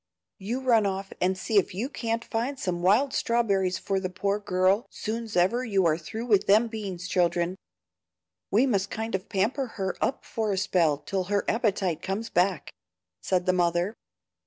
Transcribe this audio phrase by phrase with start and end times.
[0.39, 4.39] You run off and see if you can't find some wild strawberries for the poor
[4.39, 7.55] girl, soon's ever you are through with them beans, children.
[8.49, 12.73] We must kind of pamper her up for a spell till her appetite comes back,"
[13.21, 13.93] said the mother.